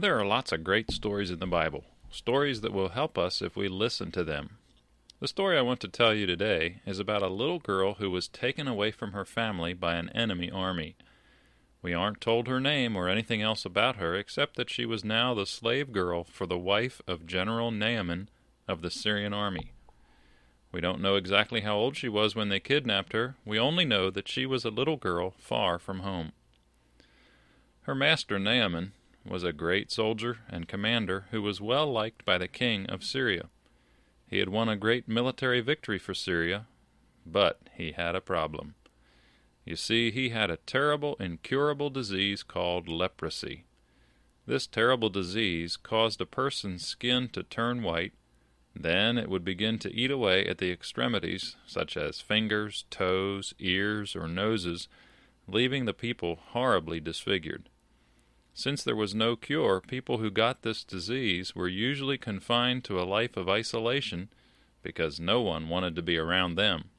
There 0.00 0.16
are 0.16 0.24
lots 0.24 0.52
of 0.52 0.62
great 0.62 0.92
stories 0.92 1.32
in 1.32 1.40
the 1.40 1.46
Bible, 1.48 1.82
stories 2.08 2.60
that 2.60 2.72
will 2.72 2.90
help 2.90 3.18
us 3.18 3.42
if 3.42 3.56
we 3.56 3.66
listen 3.66 4.12
to 4.12 4.22
them. 4.22 4.58
The 5.18 5.26
story 5.26 5.58
I 5.58 5.62
want 5.62 5.80
to 5.80 5.88
tell 5.88 6.14
you 6.14 6.24
today 6.24 6.76
is 6.86 7.00
about 7.00 7.22
a 7.22 7.26
little 7.26 7.58
girl 7.58 7.94
who 7.94 8.08
was 8.08 8.28
taken 8.28 8.68
away 8.68 8.92
from 8.92 9.10
her 9.10 9.24
family 9.24 9.74
by 9.74 9.96
an 9.96 10.08
enemy 10.10 10.52
army. 10.52 10.94
We 11.82 11.94
aren't 11.94 12.20
told 12.20 12.46
her 12.46 12.60
name 12.60 12.94
or 12.94 13.08
anything 13.08 13.42
else 13.42 13.64
about 13.64 13.96
her 13.96 14.14
except 14.14 14.54
that 14.54 14.70
she 14.70 14.86
was 14.86 15.04
now 15.04 15.34
the 15.34 15.46
slave 15.46 15.90
girl 15.90 16.22
for 16.22 16.46
the 16.46 16.56
wife 16.56 17.02
of 17.08 17.26
General 17.26 17.72
Naaman 17.72 18.28
of 18.68 18.82
the 18.82 18.92
Syrian 18.92 19.32
army. 19.34 19.72
We 20.70 20.80
don't 20.80 21.02
know 21.02 21.16
exactly 21.16 21.62
how 21.62 21.76
old 21.76 21.96
she 21.96 22.08
was 22.08 22.36
when 22.36 22.50
they 22.50 22.60
kidnapped 22.60 23.14
her. 23.14 23.34
We 23.44 23.58
only 23.58 23.84
know 23.84 24.10
that 24.10 24.28
she 24.28 24.46
was 24.46 24.64
a 24.64 24.70
little 24.70 24.96
girl 24.96 25.34
far 25.38 25.80
from 25.80 26.00
home. 26.00 26.30
Her 27.82 27.96
master 27.96 28.38
Naaman 28.38 28.92
was 29.28 29.44
a 29.44 29.52
great 29.52 29.90
soldier 29.90 30.38
and 30.48 30.68
commander 30.68 31.26
who 31.30 31.42
was 31.42 31.60
well 31.60 31.90
liked 31.90 32.24
by 32.24 32.38
the 32.38 32.48
king 32.48 32.86
of 32.86 33.04
Syria. 33.04 33.48
He 34.26 34.38
had 34.38 34.48
won 34.48 34.68
a 34.68 34.76
great 34.76 35.08
military 35.08 35.60
victory 35.60 35.98
for 35.98 36.14
Syria, 36.14 36.66
but 37.24 37.60
he 37.74 37.92
had 37.92 38.14
a 38.14 38.20
problem. 38.20 38.74
You 39.64 39.76
see, 39.76 40.10
he 40.10 40.30
had 40.30 40.50
a 40.50 40.58
terrible, 40.58 41.16
incurable 41.20 41.90
disease 41.90 42.42
called 42.42 42.88
leprosy. 42.88 43.64
This 44.46 44.66
terrible 44.66 45.10
disease 45.10 45.76
caused 45.76 46.20
a 46.20 46.26
person's 46.26 46.86
skin 46.86 47.28
to 47.30 47.42
turn 47.42 47.82
white 47.82 48.12
then 48.80 49.18
it 49.18 49.28
would 49.28 49.44
begin 49.44 49.78
to 49.80 49.92
eat 49.92 50.10
away 50.10 50.46
at 50.46 50.58
the 50.58 50.70
extremities, 50.70 51.56
such 51.66 51.96
as 51.96 52.20
fingers, 52.20 52.84
toes, 52.90 53.54
ears, 53.58 54.14
or 54.14 54.28
noses, 54.28 54.88
leaving 55.46 55.84
the 55.84 55.94
people 55.94 56.38
horribly 56.50 57.00
disfigured. 57.00 57.68
Since 58.58 58.82
there 58.82 58.96
was 58.96 59.14
no 59.14 59.36
cure, 59.36 59.80
people 59.80 60.18
who 60.18 60.32
got 60.32 60.62
this 60.62 60.82
disease 60.82 61.54
were 61.54 61.68
usually 61.68 62.18
confined 62.18 62.82
to 62.86 63.00
a 63.00 63.06
life 63.06 63.36
of 63.36 63.48
isolation 63.48 64.30
because 64.82 65.20
no 65.20 65.40
one 65.40 65.68
wanted 65.68 65.94
to 65.94 66.02
be 66.02 66.18
around 66.18 66.56
them. 66.56 66.90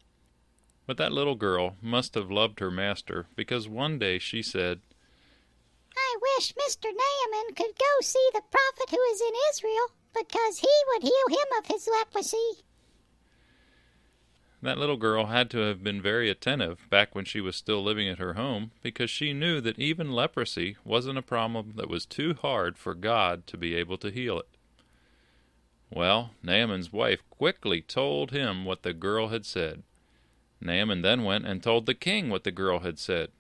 But 0.88 0.96
that 0.96 1.12
little 1.12 1.36
girl 1.36 1.76
must 1.82 2.16
have 2.16 2.32
loved 2.32 2.62
her 2.62 2.72
master 2.72 3.28
because 3.36 3.68
one 3.68 4.00
day 4.00 4.20
she 4.20 4.42
said, 4.42 4.80
I 5.98 6.18
wish 6.38 6.54
Mr. 6.54 6.86
Naaman 6.86 7.54
could 7.56 7.78
go 7.78 7.94
see 8.04 8.30
the 8.32 8.42
prophet 8.50 8.92
who 8.92 9.02
is 9.12 9.20
in 9.20 9.34
Israel 9.52 9.92
because 10.14 10.60
he 10.60 10.76
would 10.88 11.04
heal 11.04 11.28
him 11.28 11.58
of 11.58 11.66
his 11.66 11.90
leprosy. 11.92 12.64
That 14.62 14.78
little 14.78 14.98
girl 14.98 15.28
had 15.28 15.50
to 15.52 15.60
have 15.60 15.84
been 15.84 16.02
very 16.02 16.30
attentive 16.30 16.90
back 16.90 17.16
when 17.16 17.24
she 17.24 17.40
was 17.40 17.56
still 17.56 17.82
living 17.82 18.10
at 18.10 18.20
her 18.20 18.34
home 18.34 18.72
because 18.82 19.10
she 19.10 19.32
knew 19.32 19.62
that 19.62 19.80
even 19.80 20.12
leprosy 20.12 20.76
wasn't 20.84 21.18
a 21.18 21.22
problem 21.22 21.74
that 21.78 21.90
was 21.90 22.06
too 22.06 22.34
hard 22.34 22.78
for 22.78 22.94
God 22.94 23.48
to 23.48 23.58
be 23.58 23.74
able 23.76 23.98
to 24.00 24.12
heal 24.12 24.38
it. 24.40 24.48
Well, 25.90 26.32
Naaman's 26.44 26.92
wife 26.92 27.24
quickly 27.30 27.82
told 27.82 28.32
him 28.32 28.66
what 28.66 28.84
the 28.84 28.94
girl 28.94 29.30
had 29.30 29.46
said. 29.46 29.84
Naaman 30.62 31.04
then 31.04 31.24
went 31.24 31.46
and 31.46 31.64
told 31.64 31.86
the 31.86 31.96
king 31.96 32.30
what 32.30 32.44
the 32.44 32.52
girl 32.52 32.80
had 32.80 33.00
said. 33.00 33.32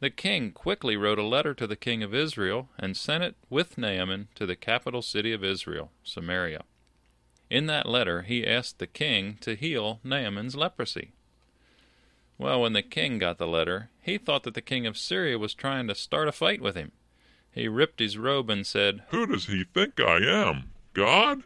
The 0.00 0.10
king 0.10 0.52
quickly 0.52 0.96
wrote 0.96 1.18
a 1.18 1.22
letter 1.22 1.54
to 1.54 1.66
the 1.66 1.76
king 1.76 2.02
of 2.02 2.14
Israel 2.14 2.70
and 2.78 2.96
sent 2.96 3.24
it 3.24 3.36
with 3.50 3.76
Naaman 3.76 4.28
to 4.34 4.46
the 4.46 4.56
capital 4.56 5.02
city 5.02 5.32
of 5.32 5.44
Israel, 5.44 5.90
Samaria. 6.02 6.64
In 7.48 7.66
that 7.66 7.86
letter 7.86 8.22
he 8.22 8.46
asked 8.46 8.78
the 8.78 8.86
king 8.86 9.38
to 9.40 9.54
heal 9.54 10.00
Naaman's 10.02 10.56
leprosy. 10.56 11.12
Well, 12.38 12.62
when 12.62 12.72
the 12.74 12.82
king 12.82 13.18
got 13.18 13.38
the 13.38 13.46
letter, 13.46 13.90
he 14.02 14.18
thought 14.18 14.42
that 14.42 14.54
the 14.54 14.60
king 14.60 14.86
of 14.86 14.98
Syria 14.98 15.38
was 15.38 15.54
trying 15.54 15.88
to 15.88 15.94
start 15.94 16.28
a 16.28 16.32
fight 16.32 16.60
with 16.60 16.76
him. 16.76 16.92
He 17.50 17.68
ripped 17.68 18.00
his 18.00 18.18
robe 18.18 18.50
and 18.50 18.66
said, 18.66 19.02
Who 19.08 19.26
does 19.26 19.46
he 19.46 19.64
think 19.64 19.98
I 19.98 20.18
am? 20.18 20.70
God? 20.92 21.44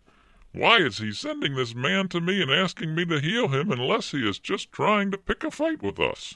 Why 0.53 0.79
is 0.79 0.99
he 0.99 1.13
sending 1.13 1.55
this 1.55 1.77
man 1.77 2.09
to 2.09 2.21
me 2.21 2.43
and 2.43 2.51
asking 2.51 2.95
me 2.97 3.05
to 3.05 3.21
heal 3.21 3.49
him 3.49 3.71
unless 3.71 4.11
he 4.11 4.29
is 4.29 4.41
just 4.41 4.73
trying 4.73 5.13
to 5.13 5.19
pick 5.19 5.45
a 5.45 5.51
fight 5.53 5.81
with 5.81 6.01
us? 6.01 6.35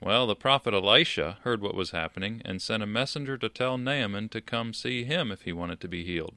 Well, 0.00 0.26
the 0.26 0.36
prophet 0.36 0.74
Elisha 0.74 1.38
heard 1.42 1.62
what 1.62 1.74
was 1.74 1.92
happening 1.92 2.42
and 2.44 2.60
sent 2.60 2.82
a 2.82 2.86
messenger 2.86 3.38
to 3.38 3.48
tell 3.48 3.78
Naaman 3.78 4.28
to 4.30 4.42
come 4.42 4.74
see 4.74 5.04
him 5.04 5.32
if 5.32 5.42
he 5.42 5.52
wanted 5.54 5.80
to 5.80 5.88
be 5.88 6.04
healed. 6.04 6.36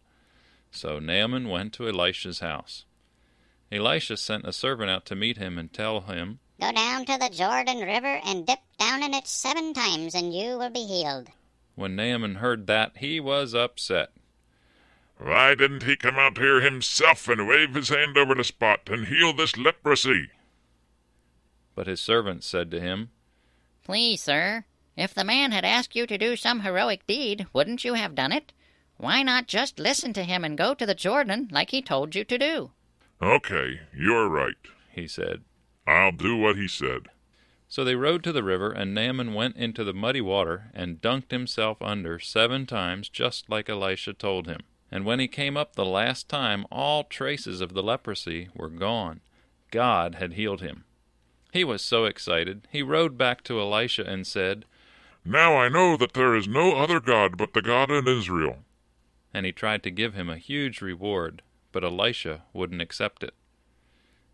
So 0.71 0.99
Naaman 0.99 1.49
went 1.49 1.73
to 1.73 1.87
Elisha's 1.87 2.39
house. 2.39 2.85
Elisha 3.71 4.17
sent 4.17 4.45
a 4.45 4.53
servant 4.53 4.89
out 4.89 5.05
to 5.05 5.15
meet 5.15 5.37
him 5.37 5.57
and 5.57 5.71
tell 5.71 6.01
him, 6.01 6.39
Go 6.59 6.71
down 6.71 7.05
to 7.05 7.17
the 7.17 7.29
Jordan 7.29 7.79
River 7.79 8.19
and 8.25 8.45
dip 8.45 8.59
down 8.77 9.03
in 9.03 9.13
it 9.13 9.27
seven 9.27 9.73
times, 9.73 10.13
and 10.13 10.33
you 10.33 10.57
will 10.57 10.69
be 10.69 10.85
healed. 10.85 11.29
When 11.75 11.95
Naaman 11.95 12.35
heard 12.35 12.67
that, 12.67 12.97
he 12.97 13.19
was 13.19 13.53
upset. 13.53 14.11
Why 15.17 15.55
didn't 15.55 15.83
he 15.83 15.95
come 15.95 16.15
out 16.15 16.37
here 16.37 16.61
himself 16.61 17.27
and 17.27 17.47
wave 17.47 17.75
his 17.75 17.89
hand 17.89 18.17
over 18.17 18.35
the 18.35 18.43
spot 18.43 18.89
and 18.89 19.07
heal 19.07 19.33
this 19.33 19.57
leprosy? 19.57 20.29
But 21.75 21.87
his 21.87 22.01
servant 22.01 22.43
said 22.43 22.71
to 22.71 22.81
him, 22.81 23.11
Please, 23.83 24.21
sir, 24.21 24.65
if 24.95 25.13
the 25.13 25.23
man 25.23 25.51
had 25.51 25.65
asked 25.65 25.95
you 25.95 26.05
to 26.07 26.17
do 26.17 26.35
some 26.35 26.61
heroic 26.61 27.05
deed, 27.07 27.47
wouldn't 27.53 27.85
you 27.85 27.93
have 27.93 28.15
done 28.15 28.31
it? 28.31 28.51
Why 28.99 29.23
not 29.23 29.47
just 29.47 29.79
listen 29.79 30.11
to 30.11 30.25
him 30.25 30.43
and 30.43 30.57
go 30.57 30.73
to 30.73 30.85
the 30.85 30.93
Jordan 30.93 31.47
like 31.51 31.71
he 31.71 31.81
told 31.81 32.15
you 32.15 32.25
to 32.25 32.37
do? 32.37 32.71
Okay, 33.21 33.79
you're 33.95 34.27
right, 34.27 34.57
he 34.91 35.07
said. 35.07 35.43
I'll 35.87 36.11
do 36.11 36.35
what 36.35 36.57
he 36.57 36.67
said. 36.67 37.07
So 37.69 37.85
they 37.85 37.95
rode 37.95 38.25
to 38.25 38.33
the 38.33 38.43
river, 38.43 38.73
and 38.73 38.93
Naaman 38.93 39.33
went 39.33 39.55
into 39.55 39.85
the 39.85 39.93
muddy 39.93 40.19
water 40.19 40.69
and 40.73 40.99
dunked 40.99 41.31
himself 41.31 41.81
under 41.81 42.19
seven 42.19 42.65
times, 42.65 43.07
just 43.07 43.49
like 43.49 43.69
Elisha 43.69 44.11
told 44.11 44.47
him. 44.47 44.63
And 44.91 45.05
when 45.05 45.21
he 45.21 45.29
came 45.29 45.55
up 45.55 45.75
the 45.75 45.85
last 45.85 46.27
time, 46.27 46.65
all 46.69 47.05
traces 47.05 47.61
of 47.61 47.73
the 47.73 47.83
leprosy 47.83 48.49
were 48.53 48.69
gone. 48.69 49.21
God 49.71 50.15
had 50.15 50.33
healed 50.33 50.59
him. 50.59 50.83
He 51.53 51.63
was 51.63 51.81
so 51.81 52.03
excited, 52.03 52.67
he 52.69 52.83
rode 52.83 53.17
back 53.17 53.45
to 53.45 53.61
Elisha 53.61 54.03
and 54.03 54.27
said, 54.27 54.65
Now 55.23 55.55
I 55.55 55.69
know 55.69 55.95
that 55.95 56.11
there 56.11 56.35
is 56.35 56.49
no 56.49 56.75
other 56.75 56.99
God 56.99 57.37
but 57.37 57.53
the 57.53 57.61
God 57.61 57.89
in 57.89 58.05
Israel. 58.05 58.57
And 59.33 59.45
he 59.45 59.51
tried 59.51 59.83
to 59.83 59.91
give 59.91 60.13
him 60.13 60.29
a 60.29 60.37
huge 60.37 60.81
reward, 60.81 61.41
but 61.71 61.83
Elisha 61.83 62.43
wouldn't 62.53 62.81
accept 62.81 63.23
it. 63.23 63.33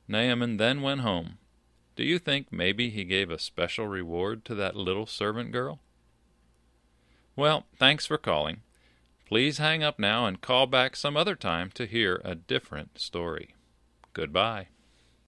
Naaman 0.07 0.57
then 0.57 0.81
went 0.81 1.01
home. 1.01 1.37
Do 1.95 2.03
you 2.03 2.19
think 2.19 2.51
maybe 2.51 2.89
he 2.89 3.03
gave 3.03 3.29
a 3.29 3.39
special 3.39 3.87
reward 3.87 4.45
to 4.45 4.55
that 4.55 4.75
little 4.75 5.05
servant 5.05 5.51
girl? 5.51 5.79
Well, 7.35 7.65
thanks 7.77 8.05
for 8.05 8.17
calling. 8.17 8.61
Please 9.25 9.57
hang 9.57 9.83
up 9.83 9.97
now 9.97 10.25
and 10.25 10.39
call 10.39 10.67
back 10.67 10.95
some 10.95 11.17
other 11.17 11.35
time 11.35 11.71
to 11.71 11.85
hear 11.85 12.21
a 12.23 12.35
different 12.35 12.99
story. 12.99 13.55
Goodbye. 14.13 14.67